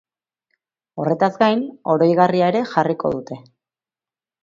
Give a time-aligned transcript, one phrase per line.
[1.03, 1.63] Horretaz gain,
[1.97, 3.43] oroigarria ere jarriko dute.